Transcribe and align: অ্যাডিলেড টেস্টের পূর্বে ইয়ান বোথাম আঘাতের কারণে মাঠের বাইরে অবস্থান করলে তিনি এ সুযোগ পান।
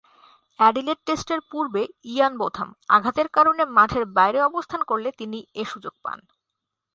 অ্যাডিলেড 0.59 0.99
টেস্টের 1.05 1.41
পূর্বে 1.51 1.83
ইয়ান 2.05 2.33
বোথাম 2.37 2.69
আঘাতের 2.89 3.27
কারণে 3.27 3.63
মাঠের 3.77 4.03
বাইরে 4.17 4.39
অবস্থান 4.41 4.81
করলে 4.83 5.09
তিনি 5.19 5.39
এ 5.53 5.63
সুযোগ 5.65 5.93
পান। 6.03 6.19